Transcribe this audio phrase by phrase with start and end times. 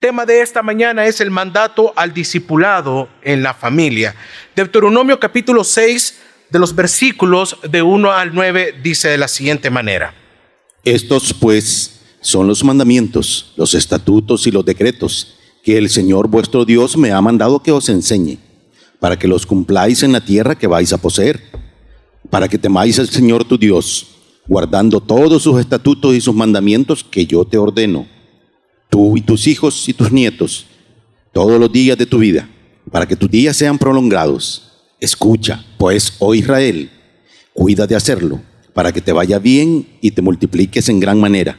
[0.00, 4.14] tema de esta mañana es el mandato al discipulado en la familia.
[4.54, 10.14] Deuteronomio capítulo 6 de los versículos de 1 al 9 dice de la siguiente manera.
[10.84, 16.96] Estos pues son los mandamientos, los estatutos y los decretos que el Señor vuestro Dios
[16.96, 18.38] me ha mandado que os enseñe,
[19.00, 21.42] para que los cumpláis en la tierra que vais a poseer,
[22.30, 24.06] para que temáis al Señor tu Dios,
[24.46, 28.17] guardando todos sus estatutos y sus mandamientos que yo te ordeno
[28.88, 30.66] tú y tus hijos y tus nietos,
[31.32, 32.48] todos los días de tu vida,
[32.90, 34.72] para que tus días sean prolongados.
[35.00, 36.90] Escucha, pues, oh Israel,
[37.52, 38.40] cuida de hacerlo,
[38.72, 41.58] para que te vaya bien y te multipliques en gran manera.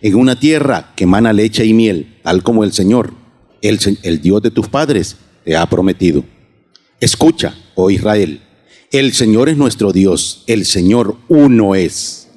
[0.00, 3.14] En una tierra que mana leche y miel, tal como el Señor,
[3.62, 6.24] el, el Dios de tus padres, te ha prometido.
[7.00, 8.42] Escucha, oh Israel,
[8.90, 12.28] el Señor es nuestro Dios, el Señor uno es.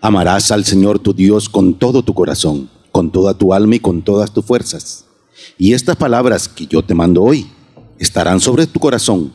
[0.00, 4.02] Amarás al Señor tu Dios con todo tu corazón con toda tu alma y con
[4.02, 5.04] todas tus fuerzas.
[5.56, 7.46] Y estas palabras que yo te mando hoy
[8.00, 9.32] estarán sobre tu corazón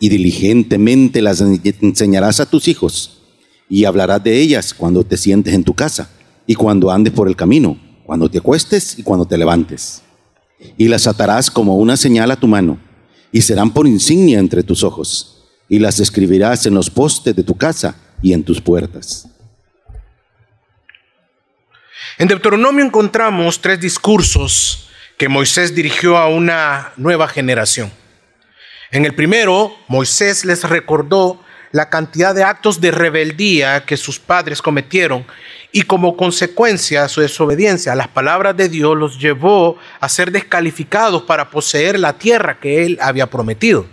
[0.00, 3.18] y diligentemente las enseñarás a tus hijos
[3.68, 6.08] y hablarás de ellas cuando te sientes en tu casa
[6.46, 10.00] y cuando andes por el camino, cuando te acuestes y cuando te levantes.
[10.78, 12.78] Y las atarás como una señal a tu mano
[13.30, 17.54] y serán por insignia entre tus ojos y las escribirás en los postes de tu
[17.54, 19.28] casa y en tus puertas.
[22.16, 27.92] En Deuteronomio encontramos tres discursos que Moisés dirigió a una nueva generación.
[28.92, 31.42] En el primero, Moisés les recordó
[31.72, 35.26] la cantidad de actos de rebeldía que sus padres cometieron
[35.72, 41.24] y como consecuencia su desobediencia a las palabras de Dios los llevó a ser descalificados
[41.24, 43.86] para poseer la tierra que él había prometido.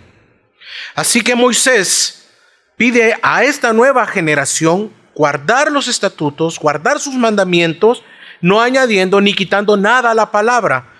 [0.94, 2.28] Así que Moisés
[2.76, 8.04] pide a esta nueva generación guardar los estatutos, guardar sus mandamientos
[8.42, 10.92] no añadiendo ni quitando nada a la palabra.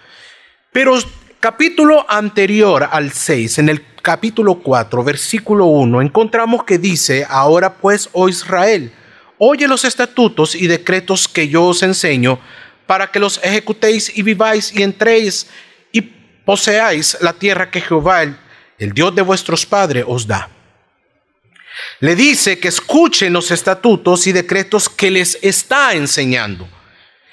[0.72, 0.96] Pero
[1.38, 8.08] capítulo anterior al 6, en el capítulo 4, versículo 1, encontramos que dice, ahora pues,
[8.12, 8.92] oh Israel,
[9.38, 12.38] oye los estatutos y decretos que yo os enseño,
[12.86, 15.48] para que los ejecutéis y viváis y entréis
[15.92, 18.36] y poseáis la tierra que Jehová, el,
[18.78, 20.48] el Dios de vuestros padres, os da.
[22.00, 26.68] Le dice que escuchen los estatutos y decretos que les está enseñando.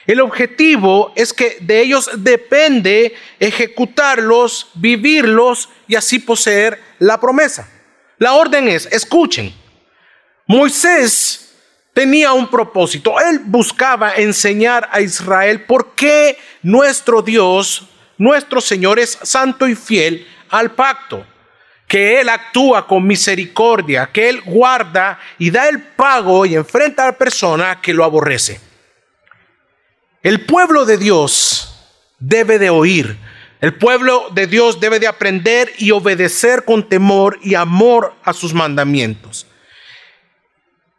[0.06, 7.70] El objetivo es que de ellos depende ejecutarlos, vivirlos y así poseer la promesa.
[8.18, 9.54] La orden es, escuchen,
[10.48, 11.56] Moisés
[11.94, 13.20] tenía un propósito.
[13.20, 17.88] Él buscaba enseñar a Israel por qué nuestro Dios,
[18.18, 21.26] nuestro Señor es santo y fiel al pacto
[21.90, 27.08] que Él actúa con misericordia, que Él guarda y da el pago y enfrenta a
[27.08, 28.69] la persona que lo aborrece.
[30.22, 31.74] El pueblo de Dios
[32.20, 33.18] debe de oír.
[33.62, 38.54] El pueblo de Dios debe de aprender y obedecer con temor y amor a sus
[38.54, 39.48] mandamientos.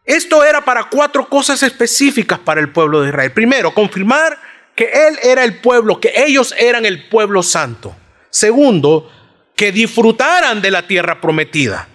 [0.05, 3.33] Esto era para cuatro cosas específicas para el pueblo de Israel.
[3.33, 4.39] Primero, confirmar
[4.75, 7.95] que Él era el pueblo, que ellos eran el pueblo santo.
[8.31, 9.11] Segundo,
[9.55, 11.87] que disfrutaran de la tierra prometida.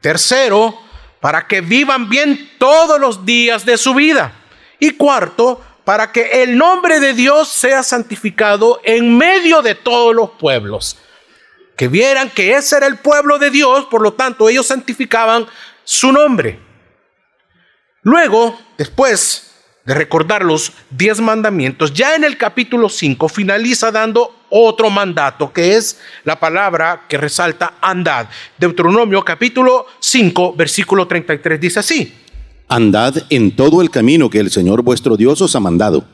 [0.00, 0.78] Tercero,
[1.20, 4.32] para que vivan bien todos los días de su vida.
[4.78, 10.30] Y cuarto, para que el nombre de Dios sea santificado en medio de todos los
[10.30, 10.96] pueblos.
[11.76, 15.46] Que vieran que ese era el pueblo de Dios, por lo tanto ellos santificaban
[15.82, 16.58] su nombre.
[18.02, 19.50] Luego, después
[19.84, 25.76] de recordar los diez mandamientos, ya en el capítulo 5 finaliza dando otro mandato, que
[25.76, 28.28] es la palabra que resalta andad.
[28.56, 32.23] Deuteronomio capítulo 5, versículo 33 dice así.
[32.68, 36.04] Andad en todo el camino que el Señor vuestro Dios os ha mandado,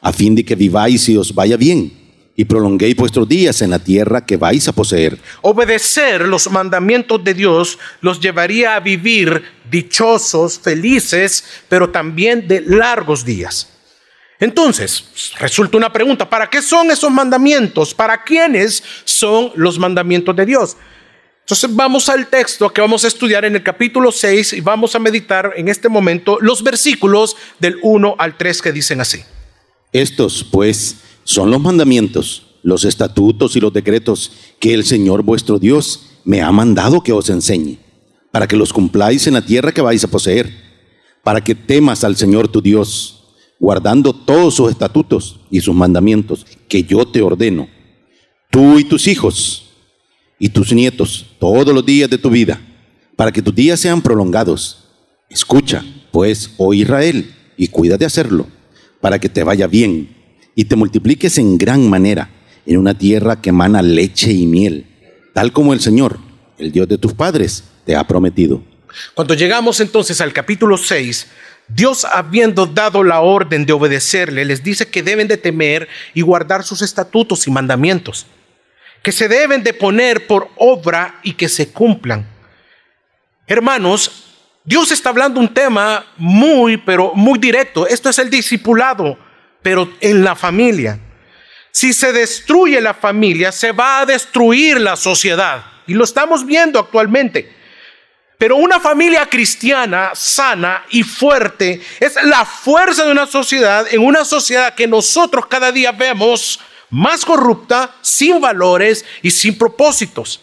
[0.00, 1.92] a fin de que viváis y os vaya bien,
[2.36, 5.18] y prolonguéis vuestros días en la tierra que vais a poseer.
[5.42, 13.24] Obedecer los mandamientos de Dios los llevaría a vivir dichosos, felices, pero también de largos
[13.24, 13.68] días.
[14.38, 17.92] Entonces, resulta una pregunta, ¿para qué son esos mandamientos?
[17.92, 20.76] ¿Para quiénes son los mandamientos de Dios?
[21.48, 24.98] Entonces vamos al texto que vamos a estudiar en el capítulo 6 y vamos a
[24.98, 29.20] meditar en este momento los versículos del 1 al 3 que dicen así.
[29.90, 34.30] Estos, pues, son los mandamientos, los estatutos y los decretos
[34.60, 37.78] que el Señor vuestro Dios me ha mandado que os enseñe,
[38.30, 40.52] para que los cumpláis en la tierra que vais a poseer,
[41.24, 43.24] para que temas al Señor tu Dios,
[43.58, 47.70] guardando todos sus estatutos y sus mandamientos que yo te ordeno,
[48.50, 49.67] tú y tus hijos
[50.38, 52.60] y tus nietos todos los días de tu vida,
[53.16, 54.84] para que tus días sean prolongados.
[55.28, 58.46] Escucha, pues, oh Israel, y cuida de hacerlo,
[59.00, 60.16] para que te vaya bien
[60.54, 62.30] y te multipliques en gran manera
[62.66, 64.86] en una tierra que emana leche y miel,
[65.32, 66.18] tal como el Señor,
[66.58, 68.62] el Dios de tus padres, te ha prometido.
[69.14, 71.26] Cuando llegamos entonces al capítulo 6,
[71.68, 76.64] Dios habiendo dado la orden de obedecerle, les dice que deben de temer y guardar
[76.64, 78.26] sus estatutos y mandamientos,
[79.02, 82.26] que se deben de poner por obra y que se cumplan.
[83.46, 84.24] Hermanos,
[84.64, 87.86] Dios está hablando un tema muy, pero muy directo.
[87.86, 89.18] Esto es el discipulado,
[89.62, 90.98] pero en la familia.
[91.70, 95.64] Si se destruye la familia, se va a destruir la sociedad.
[95.86, 97.56] Y lo estamos viendo actualmente.
[98.36, 104.24] Pero una familia cristiana sana y fuerte es la fuerza de una sociedad, en una
[104.24, 106.60] sociedad que nosotros cada día vemos
[106.90, 110.40] más corrupta, sin valores y sin propósitos.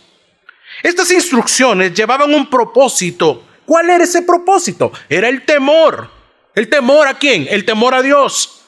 [0.84, 3.44] Estas instrucciones llevaban un propósito.
[3.66, 4.92] ¿Cuál era ese propósito?
[5.10, 6.10] Era el temor.
[6.54, 7.48] ¿El temor a quién?
[7.50, 8.62] El temor a Dios.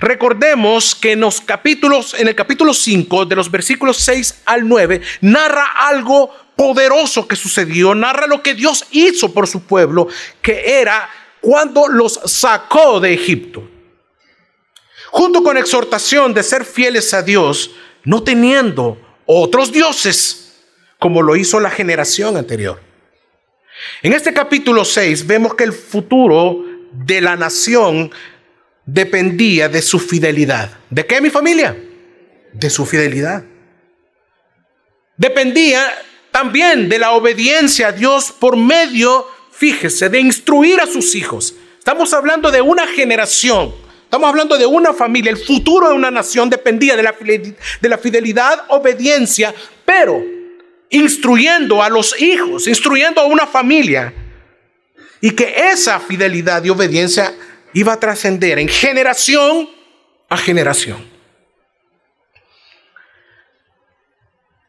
[0.00, 5.02] Recordemos que en los capítulos, en el capítulo 5, de los versículos 6 al 9,
[5.20, 10.08] narra algo poderoso que sucedió, narra lo que Dios hizo por su pueblo,
[10.40, 11.08] que era
[11.40, 13.73] cuando los sacó de Egipto.
[15.16, 17.70] Junto con exhortación de ser fieles a Dios,
[18.02, 20.56] no teniendo otros dioses,
[20.98, 22.80] como lo hizo la generación anterior.
[24.02, 28.10] En este capítulo 6 vemos que el futuro de la nación
[28.86, 30.78] dependía de su fidelidad.
[30.90, 31.80] ¿De qué mi familia?
[32.52, 33.44] De su fidelidad.
[35.16, 35.94] Dependía
[36.32, 41.54] también de la obediencia a Dios por medio, fíjese, de instruir a sus hijos.
[41.78, 43.83] Estamos hablando de una generación,
[44.14, 47.12] estamos hablando de una familia, el futuro de una nación dependía de la,
[47.80, 49.52] de la fidelidad, obediencia,
[49.84, 50.22] pero
[50.90, 54.14] instruyendo a los hijos, instruyendo a una familia.
[55.20, 57.34] Y que esa fidelidad y obediencia
[57.72, 59.68] iba a trascender en generación
[60.28, 61.04] a generación.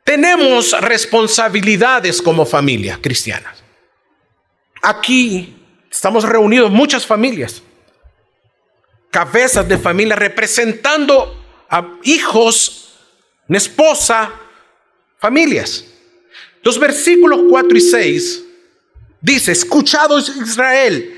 [0.03, 3.53] Tenemos responsabilidades como familia cristiana.
[4.81, 5.55] Aquí
[5.91, 7.61] estamos reunidos muchas familias,
[9.15, 12.89] cabezas de familia representando a hijos,
[13.47, 14.29] esposa,
[15.17, 15.85] familias.
[16.61, 18.43] Los versículos 4 y 6
[19.21, 21.17] dice, escuchados Israel,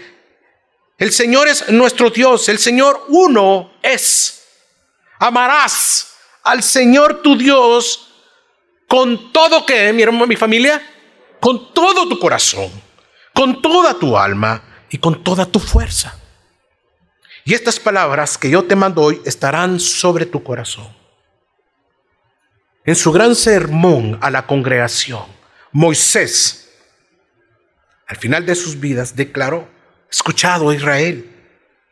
[1.00, 4.44] el Señor es nuestro Dios, el Señor uno es.
[5.18, 8.14] Amarás al Señor tu Dios
[8.88, 10.80] con todo que, mi hermano, mi familia,
[11.40, 12.70] con todo tu corazón,
[13.34, 16.27] con toda tu alma y con toda tu fuerza.
[17.48, 20.90] Y estas palabras que yo te mando hoy estarán sobre tu corazón.
[22.84, 25.24] En su gran sermón a la congregación,
[25.72, 26.70] Moisés,
[28.06, 29.66] al final de sus vidas, declaró,
[30.12, 31.26] escuchado Israel,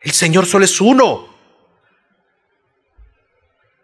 [0.02, 1.34] el Señor solo es uno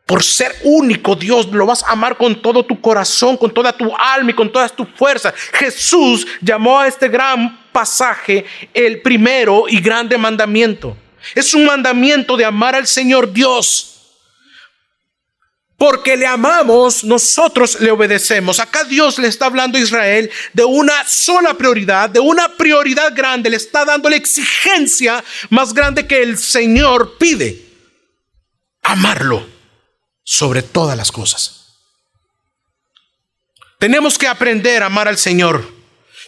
[0.04, 3.90] por ser único Dios, lo vas a amar con todo tu corazón, con toda tu
[3.96, 5.32] alma y con todas tus fuerzas.
[5.54, 8.44] Jesús llamó a este gran pasaje
[8.74, 10.98] el primero y grande mandamiento.
[11.34, 13.88] Es un mandamiento de amar al Señor Dios.
[15.76, 18.60] Porque le amamos, nosotros le obedecemos.
[18.60, 23.50] Acá Dios le está hablando a Israel de una sola prioridad, de una prioridad grande.
[23.50, 27.66] Le está dando la exigencia más grande que el Señor pide.
[28.82, 29.44] Amarlo
[30.22, 31.62] sobre todas las cosas.
[33.78, 35.81] Tenemos que aprender a amar al Señor.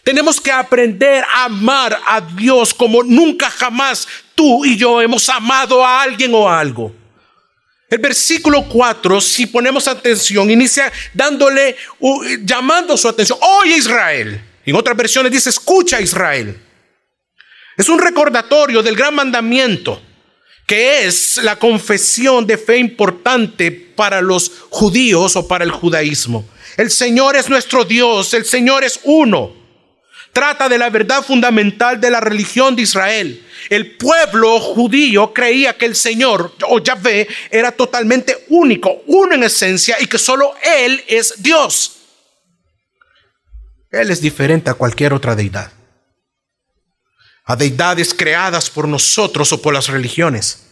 [0.05, 5.85] Tenemos que aprender a amar a Dios como nunca jamás tú y yo hemos amado
[5.85, 6.95] a alguien o a algo.
[7.89, 11.77] El versículo 4, si ponemos atención, inicia dándole,
[12.43, 14.41] llamando su atención, oye Israel.
[14.67, 16.61] En otras versiones dice, escucha Israel.
[17.77, 20.01] Es un recordatorio del gran mandamiento
[20.67, 26.47] que es la confesión de fe importante para los judíos o para el judaísmo.
[26.77, 29.64] El Señor es nuestro Dios, el Señor es uno.
[30.35, 33.43] Trata de la verdad fundamental de la religión de Israel.
[33.71, 39.97] El pueblo judío creía que el Señor o Yahvé era totalmente único, uno en esencia
[39.99, 42.01] y que solo Él es Dios.
[43.91, 45.73] Él es diferente a cualquier otra deidad
[47.45, 50.67] a deidades creadas por nosotros o por las religiones.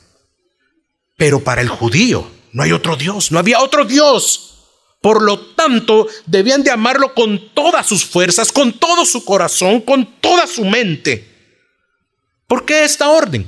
[1.16, 4.51] Pero para el judío no hay otro Dios, no había otro Dios.
[5.02, 10.06] Por lo tanto, debían de amarlo con todas sus fuerzas, con todo su corazón, con
[10.21, 11.28] toda su mente.
[12.47, 13.47] ¿Por qué esta orden?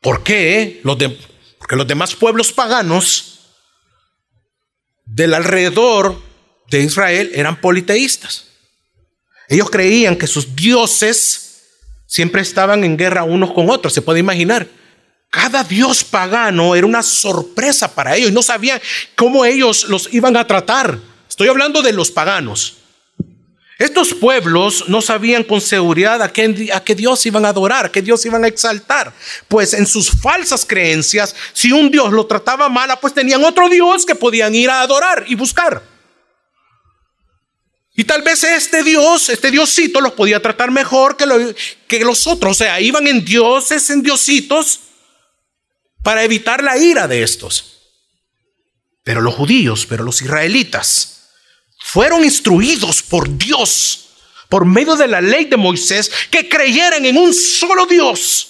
[0.00, 0.80] ¿Por qué?
[0.82, 3.40] Porque los demás pueblos paganos
[5.04, 6.22] del alrededor
[6.70, 8.46] de Israel eran politeístas.
[9.46, 11.64] Ellos creían que sus dioses
[12.06, 14.68] siempre estaban en guerra unos con otros, se puede imaginar.
[15.30, 18.32] Cada dios pagano era una sorpresa para ellos.
[18.32, 18.80] No sabían
[19.14, 20.98] cómo ellos los iban a tratar.
[21.28, 22.76] Estoy hablando de los paganos.
[23.78, 26.48] Estos pueblos no sabían con seguridad a qué,
[26.94, 29.14] Dios iban a adorar, a qué Dios iban a exaltar.
[29.48, 34.04] Pues en sus falsas creencias, si un Dios lo trataba mal, pues tenían otro Dios
[34.04, 35.82] que podían ir a adorar y buscar.
[37.94, 41.54] Y tal vez este Dios, este Diosito, los podía tratar mejor que,
[41.86, 42.50] que los otros.
[42.50, 44.80] O sea, iban en dioses, en diositos,
[46.02, 47.78] para evitar la ira de estos.
[49.02, 51.28] Pero los judíos, pero los israelitas,
[51.78, 54.10] fueron instruidos por Dios,
[54.48, 58.46] por medio de la ley de Moisés, que creyeran en un solo Dios.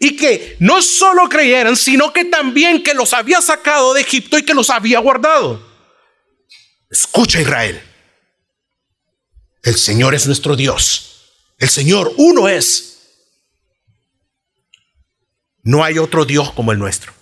[0.00, 4.44] Y que no solo creyeran, sino que también que los había sacado de Egipto y
[4.44, 5.66] que los había guardado.
[6.88, 7.82] Escucha Israel.
[9.62, 11.08] El Señor es nuestro Dios.
[11.58, 12.97] El Señor uno es.
[15.68, 17.12] No hay otro Dios como el nuestro.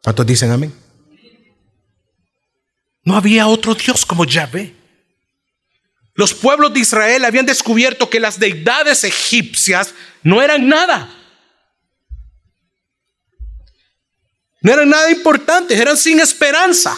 [0.00, 0.72] ¿Cuántos dicen amén?
[3.02, 4.76] No había otro Dios como Yahvé.
[6.14, 9.92] Los pueblos de Israel habían descubierto que las deidades egipcias
[10.22, 11.12] no eran nada.
[14.60, 16.96] No eran nada importantes, eran sin esperanza.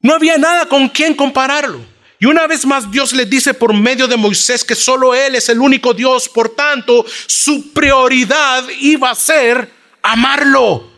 [0.00, 1.84] No había nada con quien compararlo.
[2.20, 5.48] Y una vez más Dios les dice por medio de Moisés que solo Él es
[5.48, 9.70] el único Dios, por tanto su prioridad iba a ser
[10.02, 10.90] amarlo.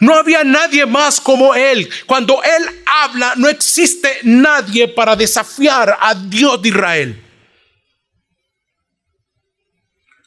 [0.00, 1.88] No había nadie más como Él.
[2.04, 7.22] Cuando Él habla, no existe nadie para desafiar a Dios de Israel.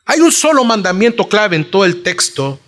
[0.06, 2.60] Hay un solo mandamiento clave en todo el texto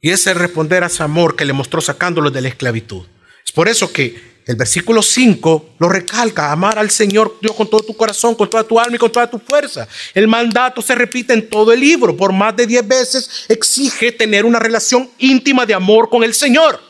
[0.00, 3.06] y es el responder a su amor que le mostró sacándolo de la esclavitud.
[3.46, 7.82] Es por eso que el versículo 5 lo recalca, amar al Señor Dios con todo
[7.82, 9.88] tu corazón, con toda tu alma y con toda tu fuerza.
[10.12, 14.44] El mandato se repite en todo el libro, por más de 10 veces exige tener
[14.44, 16.80] una relación íntima de amor con el Señor.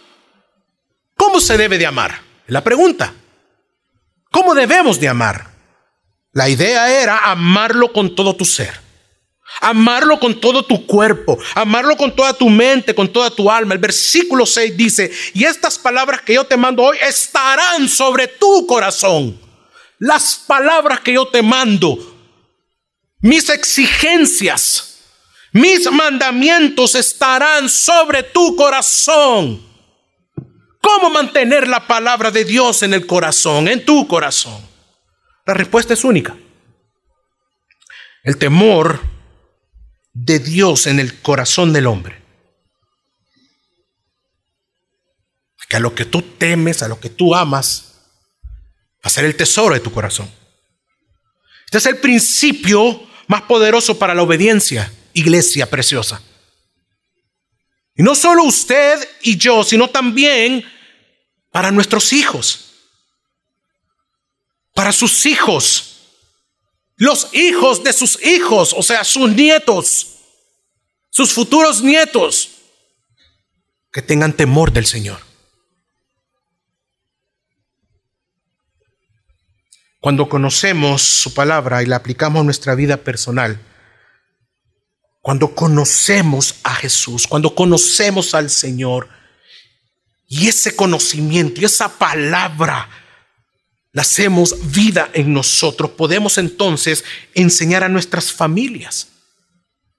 [1.16, 2.20] ¿Cómo se debe de amar?
[2.48, 3.14] La pregunta.
[4.30, 5.54] ¿Cómo debemos de amar?
[6.32, 8.83] La idea era amarlo con todo tu ser.
[9.60, 13.74] Amarlo con todo tu cuerpo, amarlo con toda tu mente, con toda tu alma.
[13.74, 18.66] El versículo 6 dice, y estas palabras que yo te mando hoy estarán sobre tu
[18.66, 19.38] corazón.
[19.98, 21.96] Las palabras que yo te mando,
[23.20, 24.98] mis exigencias,
[25.52, 29.64] mis mandamientos estarán sobre tu corazón.
[30.80, 34.60] ¿Cómo mantener la palabra de Dios en el corazón, en tu corazón?
[35.46, 36.36] La respuesta es única.
[38.22, 39.00] El temor
[40.14, 42.22] de Dios en el corazón del hombre.
[45.68, 47.94] Que a lo que tú temes, a lo que tú amas,
[48.44, 50.30] va a ser el tesoro de tu corazón.
[51.64, 56.22] Este es el principio más poderoso para la obediencia, iglesia preciosa.
[57.96, 60.64] Y no solo usted y yo, sino también
[61.50, 62.72] para nuestros hijos,
[64.74, 65.93] para sus hijos
[66.96, 70.16] los hijos de sus hijos, o sea, sus nietos,
[71.10, 72.50] sus futuros nietos,
[73.92, 75.18] que tengan temor del Señor.
[80.00, 83.58] Cuando conocemos su palabra y la aplicamos a nuestra vida personal,
[85.22, 89.08] cuando conocemos a Jesús, cuando conocemos al Señor,
[90.28, 92.88] y ese conocimiento y esa palabra
[93.94, 99.06] la hacemos vida en nosotros, podemos entonces enseñar a nuestras familias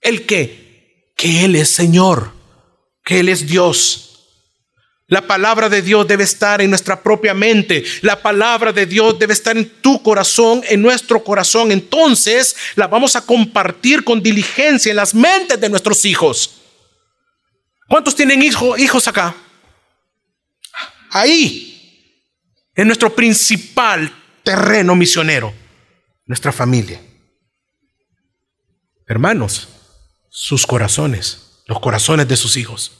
[0.02, 2.34] el que, que Él es Señor,
[3.06, 4.02] que Él es Dios.
[5.08, 7.86] La palabra de Dios debe estar en nuestra propia mente.
[8.02, 11.72] La palabra de Dios debe estar en tu corazón, en nuestro corazón.
[11.72, 16.62] Entonces la vamos a compartir con diligencia en las mentes de nuestros hijos.
[17.88, 19.34] ¿Cuántos tienen hijos acá?
[21.12, 21.75] Ahí,
[22.76, 24.14] es nuestro principal
[24.44, 25.54] terreno misionero,
[26.26, 27.02] nuestra familia.
[29.08, 29.70] Hermanos,
[30.30, 32.92] sus corazones, los corazones de sus hijos.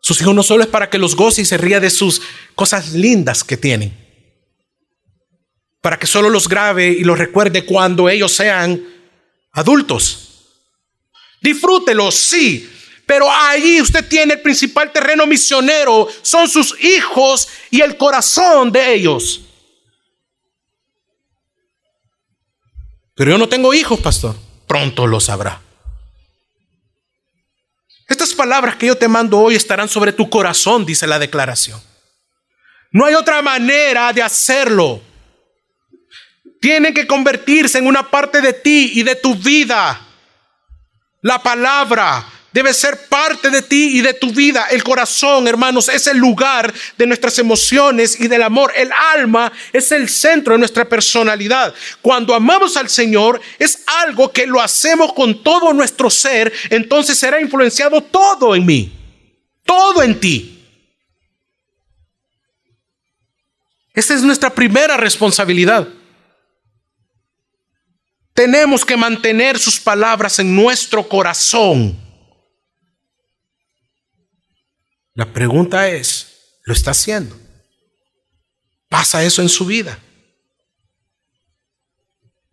[0.00, 2.22] Sus hijos no solo es para que los goce y se ría de sus
[2.54, 3.96] cosas lindas que tienen,
[5.80, 8.82] para que solo los grabe y los recuerde cuando ellos sean
[9.52, 10.24] adultos.
[11.40, 12.68] Disfrútelos, sí,
[13.08, 18.92] pero ahí usted tiene el principal terreno misionero, son sus hijos y el corazón de
[18.92, 19.40] ellos.
[23.14, 24.36] Pero yo no tengo hijos, pastor.
[24.66, 25.58] Pronto lo sabrá.
[28.06, 31.80] Estas palabras que yo te mando hoy estarán sobre tu corazón, dice la declaración.
[32.92, 35.00] No hay otra manera de hacerlo.
[36.60, 39.98] Tienen que convertirse en una parte de ti y de tu vida.
[41.22, 44.66] La palabra debe ser parte de ti y de tu vida.
[44.72, 48.72] El corazón, hermanos, es el lugar de nuestras emociones y del amor.
[48.74, 51.72] El alma es el centro de nuestra personalidad.
[52.02, 57.40] Cuando amamos al Señor, es algo que lo hacemos con todo nuestro ser, entonces será
[57.40, 58.92] influenciado todo en mí,
[59.64, 60.66] todo en ti.
[63.94, 65.86] Esa es nuestra primera responsabilidad.
[68.34, 72.07] Tenemos que mantener sus palabras en nuestro corazón.
[75.18, 76.28] La pregunta es,
[76.62, 77.36] ¿lo está haciendo?
[78.88, 79.98] ¿Pasa eso en su vida?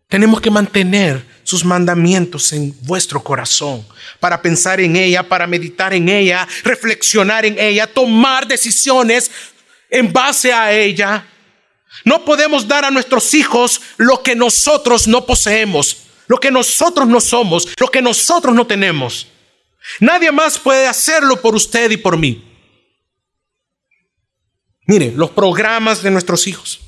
[0.08, 3.86] Tenemos que mantener sus mandamientos en vuestro corazón
[4.18, 9.30] para pensar en ella, para meditar en ella, reflexionar en ella, tomar decisiones
[9.88, 11.24] en base a ella.
[12.04, 17.20] No podemos dar a nuestros hijos lo que nosotros no poseemos, lo que nosotros no
[17.20, 19.28] somos, lo que nosotros no tenemos.
[20.00, 22.45] Nadie más puede hacerlo por usted y por mí.
[24.86, 26.80] Mire, los programas de nuestros hijos,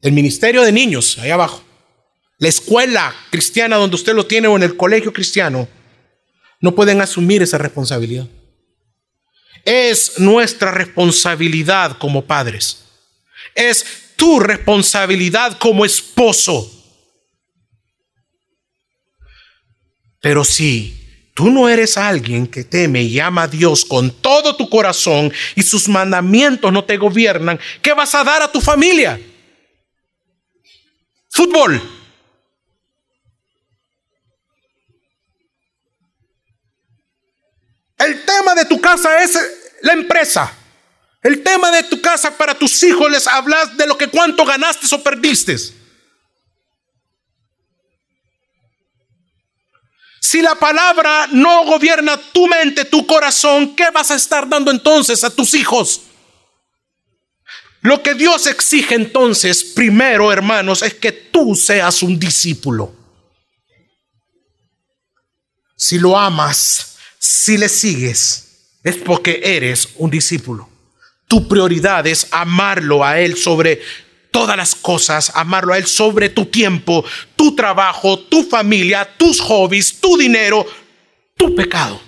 [0.00, 1.62] el ministerio de niños, ahí abajo,
[2.38, 5.68] la escuela cristiana donde usted lo tiene o en el colegio cristiano,
[6.60, 8.28] no pueden asumir esa responsabilidad.
[9.64, 12.84] Es nuestra responsabilidad como padres.
[13.54, 13.84] Es
[14.16, 16.70] tu responsabilidad como esposo.
[20.20, 21.01] Pero si
[21.34, 25.62] tú no eres alguien que teme y ama a Dios con todo tu corazón y
[25.62, 29.20] sus mandamientos no te gobiernan, ¿qué vas a dar a tu familia?
[31.30, 31.80] Fútbol.
[37.98, 39.38] El tema de tu casa es
[39.82, 40.52] la empresa.
[41.22, 44.92] El tema de tu casa para tus hijos les hablas de lo que cuánto ganaste
[44.92, 45.56] o perdiste.
[50.24, 55.24] Si la palabra no gobierna tu mente, tu corazón, ¿qué vas a estar dando entonces
[55.24, 56.02] a tus hijos?
[57.80, 62.94] Lo que Dios exige entonces, primero, hermanos, es que tú seas un discípulo.
[65.76, 70.70] Si lo amas, si le sigues, es porque eres un discípulo.
[71.26, 73.82] Tu prioridad es amarlo a Él sobre
[74.32, 77.04] todas las cosas, amarlo a Él sobre tu tiempo,
[77.36, 80.66] tu trabajo, tu familia, tus hobbies, tu dinero,
[81.36, 82.00] tu pecado.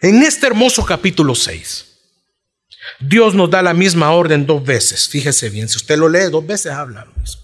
[0.00, 1.86] En este hermoso capítulo 6,
[3.00, 5.08] Dios nos da la misma orden dos veces.
[5.08, 7.42] Fíjese bien, si usted lo lee dos veces habla lo mismo.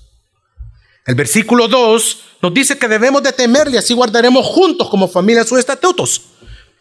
[1.04, 5.58] El versículo 2 nos dice que debemos de temerle, así guardaremos juntos como familia sus
[5.58, 6.22] estatutos.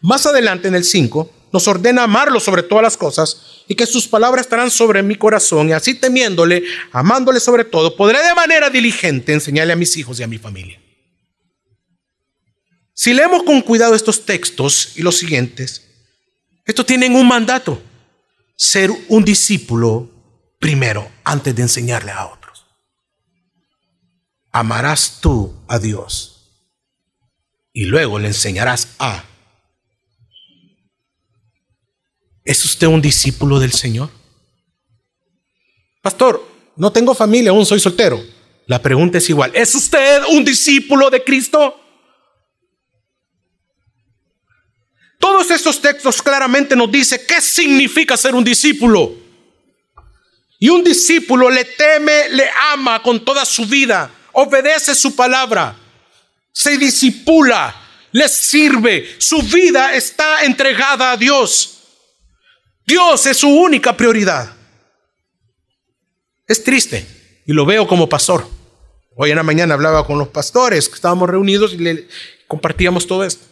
[0.00, 4.08] Más adelante en el 5 nos ordena amarlo sobre todas las cosas y que sus
[4.08, 9.32] palabras estarán sobre mi corazón y así temiéndole, amándole sobre todo, podré de manera diligente
[9.32, 10.80] enseñarle a mis hijos y a mi familia.
[12.94, 15.88] Si leemos con cuidado estos textos y los siguientes,
[16.64, 17.82] estos tienen un mandato,
[18.56, 20.08] ser un discípulo
[20.58, 22.66] primero antes de enseñarle a otros.
[24.52, 26.32] Amarás tú a Dios
[27.72, 29.24] y luego le enseñarás a
[32.44, 34.10] ¿Es usted un discípulo del Señor?
[36.02, 36.44] Pastor,
[36.76, 38.22] no tengo familia, aún soy soltero.
[38.66, 39.52] La pregunta es igual.
[39.54, 41.78] ¿Es usted un discípulo de Cristo?
[45.18, 49.14] Todos estos textos claramente nos dicen qué significa ser un discípulo.
[50.58, 55.76] Y un discípulo le teme, le ama con toda su vida, obedece su palabra,
[56.52, 57.74] se disipula,
[58.12, 61.81] le sirve, su vida está entregada a Dios.
[62.86, 64.52] Dios es su única prioridad.
[66.46, 67.06] Es triste
[67.46, 68.46] y lo veo como pastor.
[69.16, 72.08] Hoy en la mañana hablaba con los pastores estábamos reunidos y le
[72.46, 73.44] compartíamos todo esto.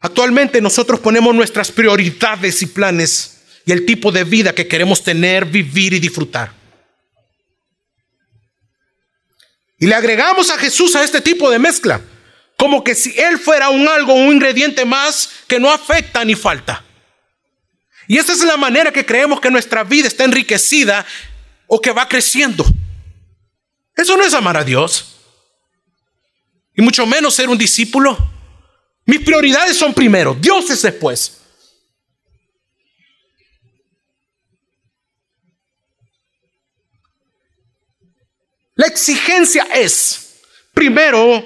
[0.00, 5.44] Actualmente nosotros ponemos nuestras prioridades y planes y el tipo de vida que queremos tener,
[5.44, 6.52] vivir y disfrutar.
[9.78, 12.00] Y le agregamos a Jesús a este tipo de mezcla,
[12.56, 16.84] como que si Él fuera un algo, un ingrediente más que no afecta ni falta.
[18.08, 21.04] Y esa es la manera que creemos que nuestra vida está enriquecida
[21.66, 22.64] o que va creciendo.
[23.94, 25.18] Eso no es amar a Dios.
[26.74, 28.16] Y mucho menos ser un discípulo.
[29.04, 31.38] Mis prioridades son primero, Dios es después.
[38.74, 40.40] La exigencia es,
[40.72, 41.44] primero,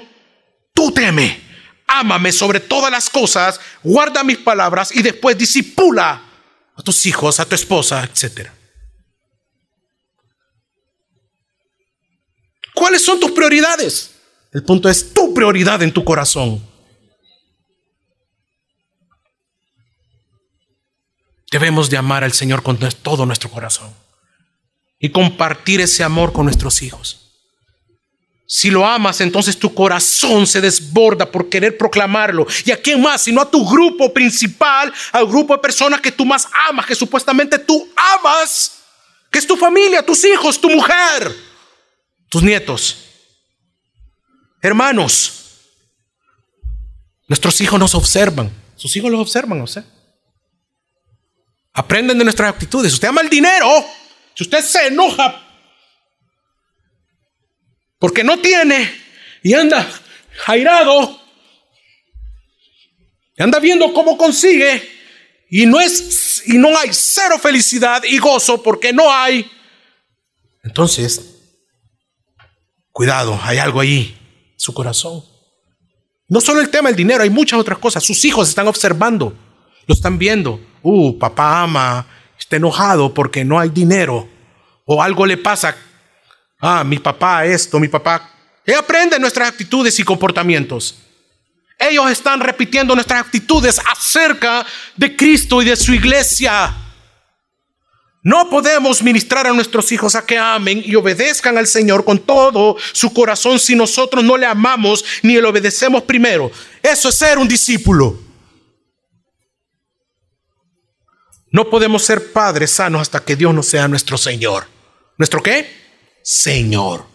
[0.73, 1.41] tú teme,
[1.87, 6.32] ámame sobre todas las cosas, guarda mis palabras y después disipula
[6.75, 8.49] a tus hijos, a tu esposa, etc.
[12.73, 14.11] ¿Cuáles son tus prioridades?
[14.51, 16.63] El punto es tu prioridad en tu corazón.
[21.51, 23.93] Debemos de amar al Señor con todo nuestro corazón
[24.99, 27.22] y compartir ese amor con nuestros hijos.
[28.55, 32.45] Si lo amas, entonces tu corazón se desborda por querer proclamarlo.
[32.63, 33.23] ¿Y a quién más?
[33.23, 37.57] Sino a tu grupo principal, al grupo de personas que tú más amas, que supuestamente
[37.57, 37.89] tú
[38.19, 38.83] amas,
[39.31, 41.35] que es tu familia, tus hijos, tu mujer,
[42.29, 42.97] tus nietos.
[44.61, 45.63] Hermanos,
[47.27, 48.51] nuestros hijos nos observan.
[48.75, 49.83] Sus hijos los observan, no sé.
[51.73, 52.93] Aprenden de nuestras actitudes.
[52.93, 53.83] Usted ama el dinero.
[54.35, 55.43] Si usted se enoja
[58.03, 58.93] porque no tiene
[59.41, 59.89] y anda
[60.45, 61.21] airado,
[63.37, 64.83] anda viendo cómo consigue
[65.49, 69.49] y no es y no hay cero felicidad y gozo porque no hay.
[70.65, 71.39] Entonces,
[72.91, 74.17] cuidado, hay algo ahí,
[74.57, 75.23] su corazón.
[76.27, 78.03] No solo el tema del dinero, hay muchas otras cosas.
[78.03, 79.33] Sus hijos están observando,
[79.87, 82.05] lo están viendo uh, papá ama,
[82.37, 84.27] está enojado porque no hay dinero,
[84.83, 85.77] o algo le pasa,
[86.63, 88.29] ah, mi papá esto, mi papá.
[88.65, 90.95] Él aprende nuestras actitudes y comportamientos.
[91.77, 96.73] Ellos están repitiendo nuestras actitudes acerca de Cristo y de su iglesia.
[98.21, 102.77] No podemos ministrar a nuestros hijos a que amen y obedezcan al Señor con todo
[102.93, 106.49] su corazón si nosotros no le amamos ni le obedecemos primero.
[106.81, 108.17] Eso es ser un discípulo.
[111.51, 114.67] No podemos ser padres sanos hasta que Dios no sea nuestro Señor.
[115.17, 115.82] ¿Nuestro qué?
[116.23, 117.05] Señor.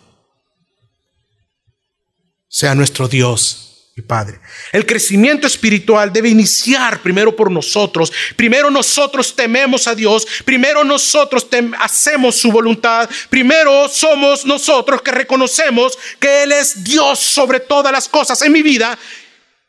[2.49, 4.41] Sea nuestro Dios y Padre.
[4.73, 8.13] El crecimiento espiritual debe iniciar primero por nosotros.
[8.37, 10.27] Primero nosotros tememos a Dios.
[10.45, 11.47] Primero nosotros
[11.81, 13.09] hacemos su voluntad.
[13.29, 18.63] Primero somos nosotros que reconocemos que Él es Dios sobre todas las cosas en mi
[18.63, 18.99] vida.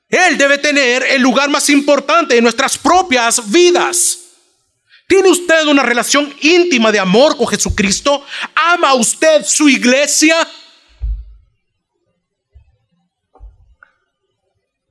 [0.10, 4.29] Él debe tener el lugar más importante en nuestras propias vidas.
[5.10, 8.24] ¿Tiene usted una relación íntima de amor con Jesucristo?
[8.54, 10.48] ¿Ama usted su iglesia?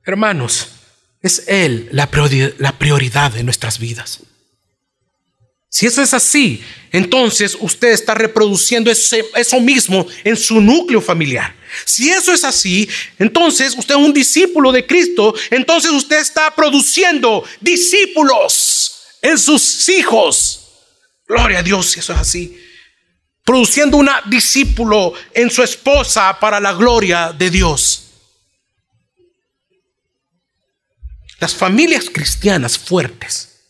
[0.03, 0.67] Hermanos,
[1.21, 4.19] es Él la prioridad, de nuestras vidas.
[5.69, 11.55] Si eso es así, entonces usted está reproduciendo eso mismo en su núcleo familiar.
[11.85, 17.45] Si eso es así, entonces usted es un discípulo de Cristo, entonces usted está produciendo
[17.61, 18.78] discípulos
[19.21, 20.69] en sus hijos.
[21.27, 22.59] Gloria a Dios si eso es así.
[23.43, 28.05] Produciendo un discípulo en su esposa para la gloria de Dios.
[31.39, 33.61] Las familias cristianas fuertes,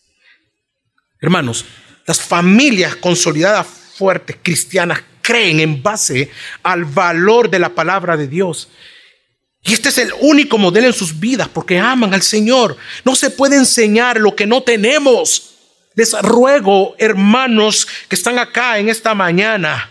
[1.22, 1.66] hermanos,
[2.06, 6.32] las familias consolidadas fuertes cristianas creen en base
[6.64, 8.70] al valor de la palabra de Dios
[9.64, 12.78] y este es el único modelo en sus vidas porque aman al Señor.
[13.04, 15.50] No se puede enseñar lo que no tenemos.
[15.96, 19.90] Les ruego, hermanos que están acá en esta mañana,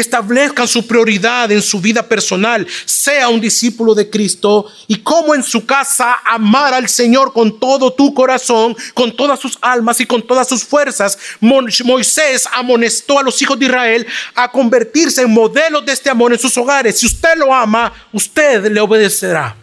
[0.00, 5.42] establezcan su prioridad en su vida personal, sea un discípulo de Cristo y como en
[5.42, 10.26] su casa amar al Señor con todo tu corazón, con todas sus almas y con
[10.26, 11.18] todas sus fuerzas.
[11.40, 16.38] Moisés amonestó a los hijos de Israel a convertirse en modelos de este amor en
[16.38, 16.98] sus hogares.
[16.98, 19.56] Si usted lo ama, usted le obedecerá.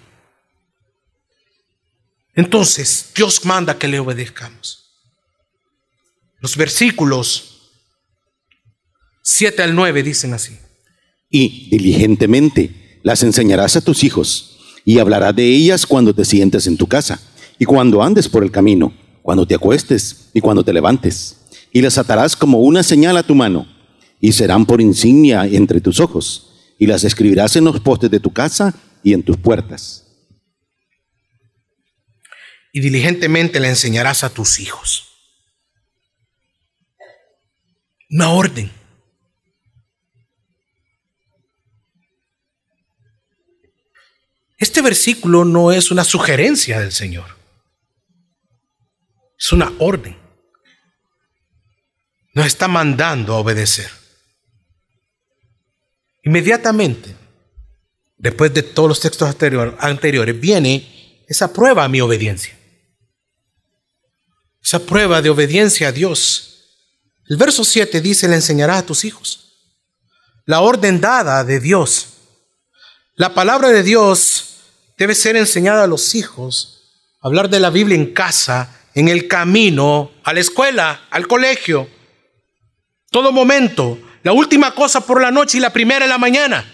[2.35, 4.91] Entonces, Dios manda que le obedezcamos.
[6.39, 7.56] Los versículos
[9.29, 10.57] 7 al 9 dicen así.
[11.29, 16.77] Y diligentemente las enseñarás a tus hijos y hablarás de ellas cuando te sientes en
[16.77, 17.19] tu casa
[17.59, 21.41] y cuando andes por el camino, cuando te acuestes y cuando te levantes.
[21.73, 23.67] Y las atarás como una señal a tu mano
[24.21, 28.31] y serán por insignia entre tus ojos y las escribirás en los postes de tu
[28.31, 30.05] casa y en tus puertas.
[32.71, 35.03] Y diligentemente le enseñarás a tus hijos.
[38.09, 38.86] Una orden.
[44.57, 47.37] Este versículo no es una sugerencia del Señor.
[49.37, 50.17] Es una orden.
[52.33, 53.89] Nos está mandando a obedecer.
[56.23, 57.15] Inmediatamente,
[58.17, 59.29] después de todos los textos
[59.79, 62.57] anteriores, viene esa prueba a mi obediencia.
[64.61, 66.81] Esa prueba de obediencia a Dios.
[67.27, 69.53] El verso 7 dice, le enseñarás a tus hijos.
[70.45, 72.07] La orden dada de Dios.
[73.15, 74.46] La palabra de Dios
[74.97, 76.81] debe ser enseñada a los hijos,
[77.21, 81.87] hablar de la Biblia en casa, en el camino, a la escuela, al colegio,
[83.11, 86.65] todo momento, la última cosa por la noche y la primera en la mañana.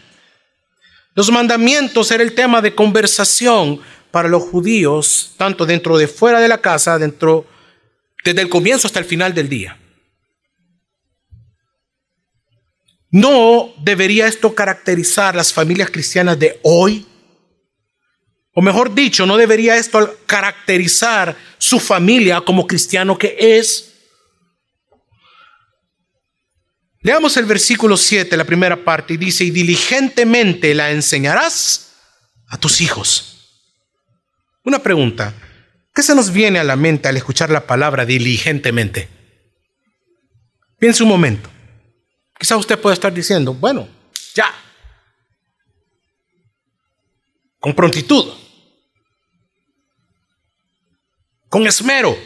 [1.16, 6.48] Los mandamientos era el tema de conversación para los judíos, tanto dentro de fuera de
[6.48, 7.46] la casa, dentro
[8.24, 9.78] desde el comienzo hasta el final del día.
[13.12, 17.06] ¿No debería esto caracterizar las familias cristianas de hoy?
[18.54, 23.94] O mejor dicho, ¿no debería esto caracterizar su familia como cristiano que es?
[27.02, 31.96] Leamos el versículo 7, la primera parte, y dice, y diligentemente la enseñarás
[32.48, 33.34] a tus hijos.
[34.64, 35.34] Una pregunta,
[35.94, 39.10] ¿qué se nos viene a la mente al escuchar la palabra diligentemente?
[40.78, 41.50] Piense un momento.
[42.40, 43.88] Quizá usted pueda estar diciendo, bueno,
[44.36, 44.54] ya,
[47.60, 48.43] con prontitud,
[51.54, 52.18] con esmero,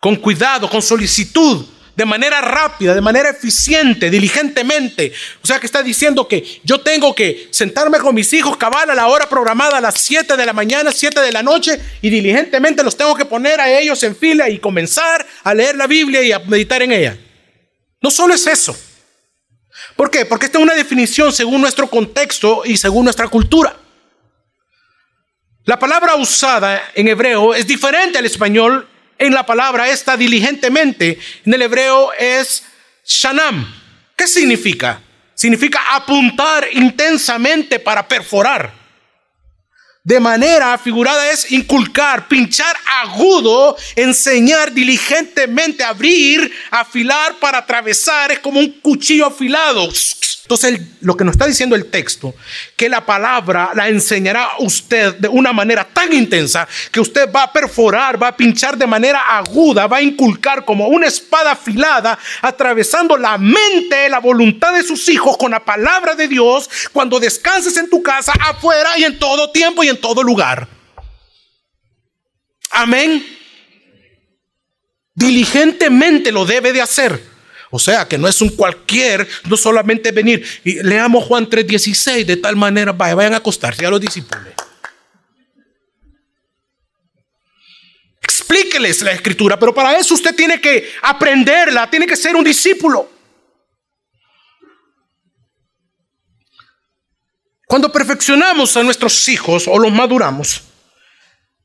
[0.00, 5.12] con cuidado, con solicitud de manera rápida, de manera eficiente, diligentemente.
[5.42, 8.94] O sea que está diciendo que yo tengo que sentarme con mis hijos cabal a
[8.94, 12.82] la hora programada a las 7 de la mañana, 7 de la noche, y diligentemente
[12.82, 16.32] los tengo que poner a ellos en fila y comenzar a leer la Biblia y
[16.32, 17.18] a meditar en ella.
[18.00, 18.74] No solo es eso.
[19.94, 20.24] ¿Por qué?
[20.24, 23.77] Porque esta es una definición según nuestro contexto y según nuestra cultura.
[25.68, 31.52] La palabra usada en hebreo es diferente al español en la palabra esta diligentemente, en
[31.52, 32.62] el hebreo es
[33.04, 33.70] shanam.
[34.16, 34.98] ¿Qué significa?
[35.34, 38.72] Significa apuntar intensamente para perforar.
[40.02, 48.32] De manera figurada es inculcar, pinchar agudo, enseñar diligentemente, abrir, afilar para atravesar.
[48.32, 49.90] Es como un cuchillo afilado.
[50.48, 52.34] Entonces, lo que nos está diciendo el texto,
[52.74, 57.52] que la palabra la enseñará usted de una manera tan intensa que usted va a
[57.52, 63.18] perforar, va a pinchar de manera aguda, va a inculcar como una espada afilada, atravesando
[63.18, 67.90] la mente, la voluntad de sus hijos con la palabra de Dios cuando descanses en
[67.90, 70.66] tu casa, afuera y en todo tiempo y en todo lugar.
[72.70, 73.22] Amén.
[75.14, 77.37] Diligentemente lo debe de hacer.
[77.70, 80.44] O sea, que no es un cualquier, no solamente venir.
[80.64, 84.54] Y leamos Juan 3:16, de tal manera, vaya, vayan a acostarse a los discípulos.
[88.22, 93.10] Explíqueles la escritura, pero para eso usted tiene que aprenderla, tiene que ser un discípulo.
[97.66, 100.62] Cuando perfeccionamos a nuestros hijos o los maduramos,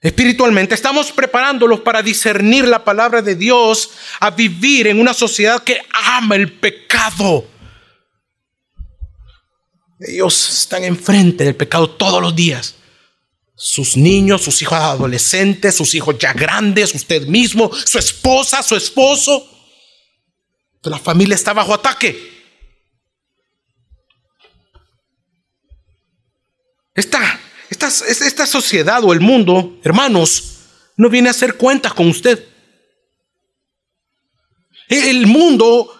[0.03, 0.75] espiritualmente.
[0.75, 6.35] Estamos preparándolos para discernir la palabra de Dios, a vivir en una sociedad que ama
[6.35, 7.47] el pecado.
[9.99, 12.75] Ellos están enfrente del pecado todos los días.
[13.55, 19.49] Sus niños, sus hijos adolescentes, sus hijos ya grandes, usted mismo, su esposa, su esposo.
[20.83, 22.33] La familia está bajo ataque.
[26.93, 27.39] Está
[27.87, 30.59] esta, sociedad o el mundo, hermanos,
[30.97, 32.47] no viene a hacer cuentas con usted.
[34.89, 35.91] El mundo,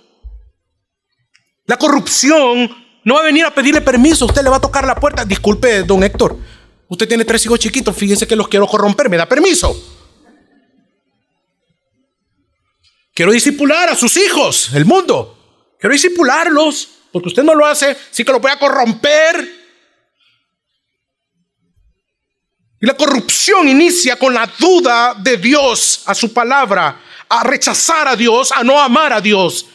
[1.65, 2.69] la corrupción,
[3.03, 4.25] no va a venir a pedirle permiso.
[4.25, 5.25] Usted le va a tocar la puerta.
[5.25, 6.37] Disculpe, don Héctor.
[6.87, 7.95] Usted tiene tres hijos chiquitos.
[7.95, 9.09] Fíjense que los quiero corromper.
[9.09, 9.75] ¿Me da permiso?
[13.13, 15.75] Quiero disipular a sus hijos, el mundo.
[15.79, 16.89] Quiero disipularlos.
[17.11, 17.95] Porque usted no lo hace.
[18.11, 19.62] Sí que lo voy a corromper.
[22.83, 28.15] Y la corrupción inicia con la duda de Dios a su palabra, a rechazar a
[28.17, 29.67] Dios, a no amar a Dios.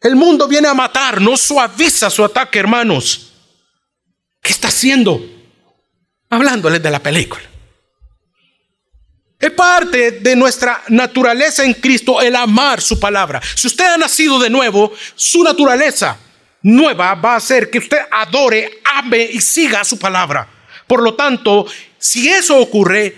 [0.00, 3.34] El mundo viene a matar, no suaviza su ataque, hermanos.
[4.42, 5.24] ¿Qué está haciendo?
[6.28, 7.44] Hablándoles de la película.
[9.38, 13.40] Es parte de nuestra naturaleza en Cristo el amar su palabra.
[13.54, 16.18] Si usted ha nacido de nuevo, su naturaleza
[16.66, 20.48] nueva va a hacer que usted adore, ame y siga su palabra.
[20.86, 23.16] Por lo tanto, si eso ocurre,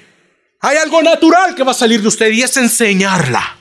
[0.61, 3.57] hay algo natural que va a salir de usted y es enseñarla.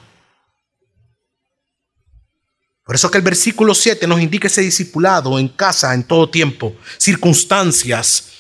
[2.84, 6.76] Por eso que el versículo 7 nos indica ese discipulado en casa en todo tiempo,
[6.98, 8.32] circunstancias